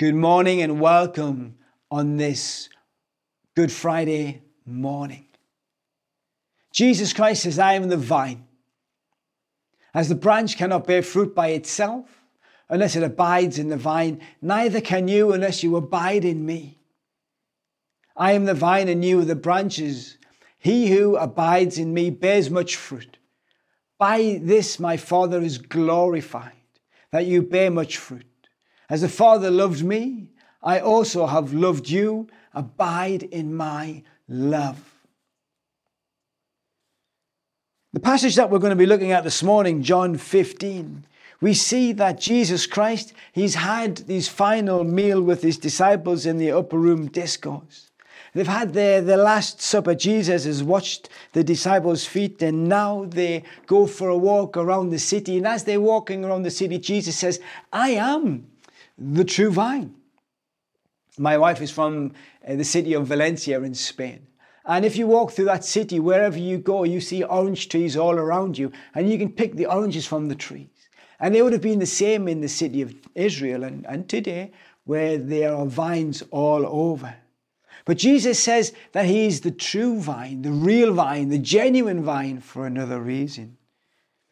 [0.00, 1.56] Good morning and welcome
[1.90, 2.70] on this
[3.54, 5.26] Good Friday morning.
[6.72, 8.46] Jesus Christ says, I am the vine.
[9.92, 12.08] As the branch cannot bear fruit by itself
[12.70, 16.78] unless it abides in the vine, neither can you unless you abide in me.
[18.16, 20.16] I am the vine and you are the branches.
[20.56, 23.18] He who abides in me bears much fruit.
[23.98, 26.52] By this my Father is glorified,
[27.12, 28.24] that you bear much fruit.
[28.90, 30.30] As the Father loved me,
[30.62, 32.26] I also have loved you.
[32.52, 34.82] Abide in my love.
[37.92, 41.04] The passage that we're going to be looking at this morning, John 15,
[41.40, 46.50] we see that Jesus Christ, he's had his final meal with his disciples in the
[46.50, 47.90] upper room discourse.
[48.34, 49.94] They've had their, their last supper.
[49.94, 54.98] Jesus has washed the disciples' feet, and now they go for a walk around the
[54.98, 55.36] city.
[55.36, 57.40] And as they're walking around the city, Jesus says,
[57.72, 58.49] I am
[59.00, 59.94] the true vine.
[61.18, 62.12] My wife is from
[62.46, 64.26] uh, the city of Valencia in Spain.
[64.64, 68.14] And if you walk through that city, wherever you go, you see orange trees all
[68.14, 70.68] around you, and you can pick the oranges from the trees.
[71.18, 74.52] And they would have been the same in the city of Israel and, and today,
[74.84, 77.14] where there are vines all over.
[77.84, 82.40] But Jesus says that He is the true vine, the real vine, the genuine vine
[82.40, 83.56] for another reason.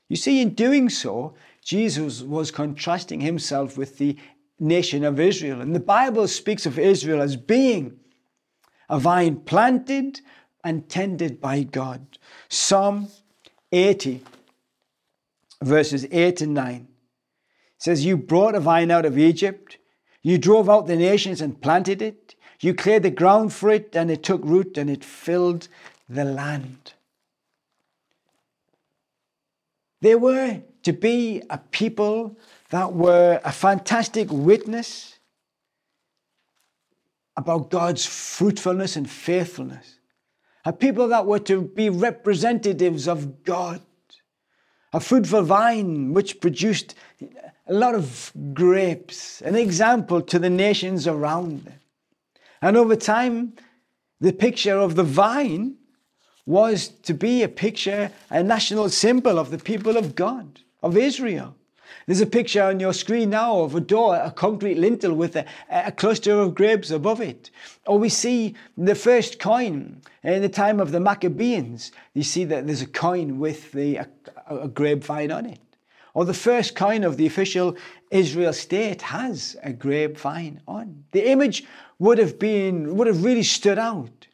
[0.08, 4.16] You see, in doing so, Jesus was contrasting Himself with the
[4.58, 5.60] nation of Israel.
[5.60, 7.98] And the Bible speaks of Israel as being
[8.88, 10.20] a vine planted
[10.64, 12.18] and tended by God.
[12.48, 13.08] Psalm
[13.72, 14.22] 80,
[15.62, 16.88] verses 8 and 9
[17.78, 19.78] says, You brought a vine out of Egypt,
[20.22, 22.34] you drove out the nations and planted it.
[22.60, 25.68] You cleared the ground for it, and it took root, and it filled
[26.08, 26.92] the land.
[30.00, 32.38] They were to be a people
[32.70, 35.18] that were a fantastic witness
[37.36, 39.98] about God's fruitfulness and faithfulness.
[40.64, 43.80] A people that were to be representatives of God.
[44.92, 46.94] A fruitful vine which produced
[47.66, 51.80] a lot of grapes, an example to the nations around them.
[52.60, 53.52] And over time,
[54.20, 55.76] the picture of the vine
[56.44, 61.54] was to be a picture, a national symbol of the people of God, of Israel.
[62.06, 65.44] There's a picture on your screen now of a door, a concrete lintel with a,
[65.70, 67.50] a, cluster of grapes above it.
[67.86, 71.92] Or we see the first coin in the time of the Maccabees.
[72.14, 74.08] You see that there's a coin with the, a,
[74.48, 75.60] a grapevine on it.
[76.14, 77.76] Or the first coin of the official
[78.10, 81.04] Israel state has a grapevine on.
[81.12, 81.64] The image
[81.98, 84.26] would have been, would have really stood out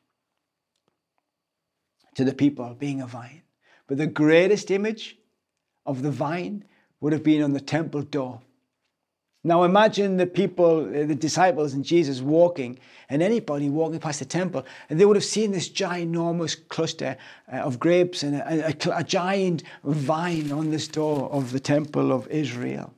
[2.15, 3.43] to the people being a vine.
[3.87, 5.19] But the greatest image
[5.87, 6.65] of the vine
[7.01, 8.41] would have been on the temple door.
[9.47, 12.79] Now imagine the people, uh, the disciples and Jesus walking,
[13.11, 17.19] and anybody walking past the temple, and they would have seen this ginormous cluster
[17.53, 22.11] uh, of grapes and a, a, a giant vine on this door of the temple
[22.11, 22.95] of Israel.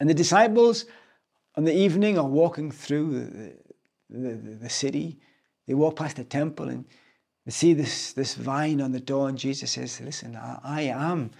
[0.00, 0.86] And the disciples
[1.54, 3.52] on the evening are walking through the,
[4.08, 5.18] the, the, the city.
[5.66, 6.86] They walk past the temple and
[7.44, 11.30] they see this, this vine on the door, and Jesus says, Listen, I, I am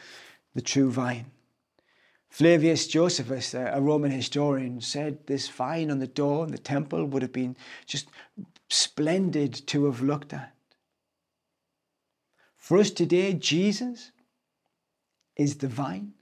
[0.54, 1.26] the true vine.
[2.28, 7.22] Flavius Josephus, a Roman historian, said this vine on the door in the temple would
[7.22, 7.56] have been
[7.86, 8.08] just
[8.68, 10.52] splendid to have looked at.
[12.56, 14.10] For us today, Jesus
[15.36, 16.12] is the vine,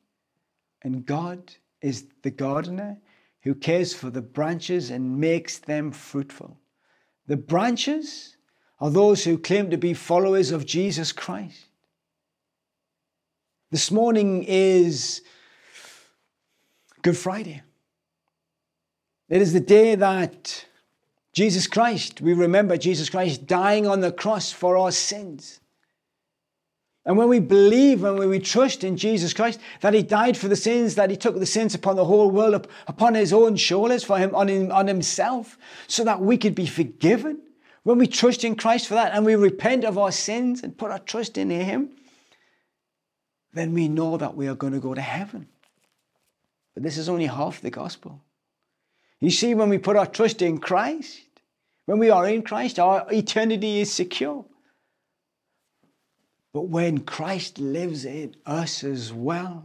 [0.82, 2.98] and God is the gardener
[3.40, 6.58] who cares for the branches and makes them fruitful.
[7.26, 8.36] The branches
[8.82, 11.68] are those who claim to be followers of Jesus Christ.
[13.70, 15.22] This morning is
[17.02, 17.62] Good Friday.
[19.28, 20.66] It is the day that
[21.32, 25.60] Jesus Christ, we remember Jesus Christ dying on the cross for our sins.
[27.06, 30.48] And when we believe and when we trust in Jesus Christ, that He died for
[30.48, 34.02] the sins, that He took the sins upon the whole world, upon His own shoulders,
[34.02, 35.56] for Him on, him, on Himself,
[35.86, 37.38] so that we could be forgiven.
[37.84, 40.90] When we trust in Christ for that and we repent of our sins and put
[40.90, 41.90] our trust in Him,
[43.52, 45.48] then we know that we are going to go to heaven.
[46.74, 48.22] But this is only half the gospel.
[49.20, 51.20] You see, when we put our trust in Christ,
[51.86, 54.44] when we are in Christ, our eternity is secure.
[56.52, 59.64] But when Christ lives in us as well,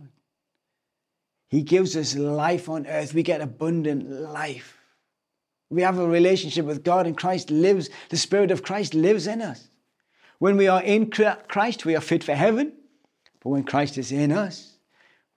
[1.50, 3.14] He gives us life on earth.
[3.14, 4.77] We get abundant life.
[5.69, 9.42] We have a relationship with God, and Christ lives, the Spirit of Christ lives in
[9.42, 9.68] us.
[10.40, 12.74] When we are in Christ, we are fit for heaven.
[13.44, 14.78] But when Christ is in us,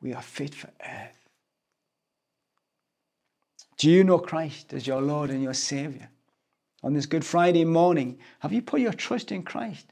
[0.00, 1.16] we are fit for earth.
[3.78, 6.10] Do you know Christ as your Lord and your Savior?
[6.82, 9.86] On this Good Friday morning, have you put your trust in Christ?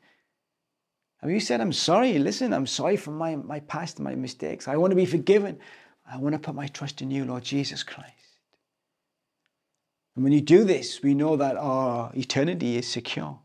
[1.20, 4.68] Have you said, I'm sorry, listen, I'm sorry for my, my past, my mistakes.
[4.68, 5.58] I want to be forgiven.
[6.10, 8.12] I want to put my trust in you, Lord Jesus Christ.
[10.18, 13.38] And when you do this, we know that our eternity is secure.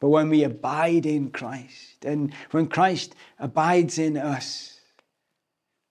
[0.00, 4.80] But when we abide in Christ, and when Christ abides in us,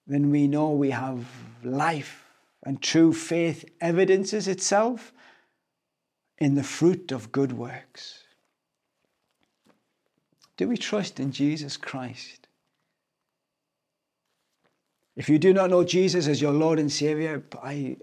[0.05, 1.25] then we know we have
[1.63, 2.23] life
[2.61, 5.13] and true faith evidences itself
[6.37, 8.19] in the fruit of good works.
[10.57, 12.47] Do we trust in Jesus Christ?
[15.15, 17.97] If you do not know Jesus as your Lord and Savior, I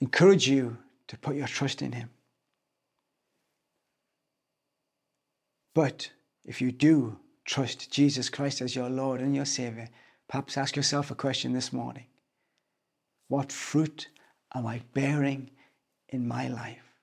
[0.00, 0.76] encourage you
[1.08, 2.10] to put your trust in Him.
[5.74, 6.10] But
[6.44, 9.88] if you do trust Jesus Christ as your Lord and your Savior,
[10.28, 12.06] perhaps ask yourself a question this morning
[13.28, 14.08] What fruit
[14.54, 15.50] am I bearing
[16.08, 16.93] in my life?